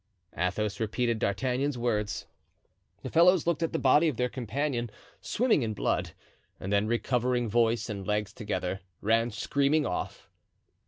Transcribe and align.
Athos 0.35 0.79
repeated 0.79 1.19
D'Artagnan's 1.19 1.77
words. 1.77 2.25
The 3.03 3.11
fellows 3.11 3.45
looked 3.45 3.61
at 3.61 3.71
the 3.71 3.77
body 3.77 4.07
of 4.07 4.17
their 4.17 4.29
companion, 4.29 4.89
swimming 5.21 5.61
in 5.61 5.75
blood, 5.75 6.13
and 6.59 6.73
then 6.73 6.87
recovering 6.87 7.47
voice 7.47 7.87
and 7.87 8.07
legs 8.07 8.33
together, 8.33 8.79
ran 8.99 9.29
screaming 9.29 9.85
off. 9.85 10.27